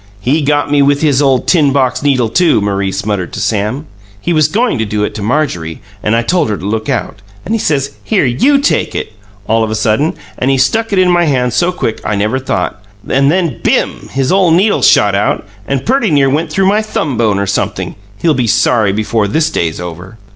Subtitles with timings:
[0.19, 3.85] "He got me with his ole tin box needle, too," Maurice muttered to Sam.
[4.19, 7.21] "He was goin' to do it to Marjorie, and I told her to look out,
[7.45, 9.13] and he says, 'Here, YOU take it!'
[9.47, 12.39] all of a sudden, and he stuck it in my hand so quick I never
[12.39, 12.83] thought.
[13.07, 14.09] And then, BIM!
[14.11, 17.93] his ole needle shot out and perty near went through my thumb bone or sumpthing.
[18.23, 20.17] He'll be sorry before this day's over!"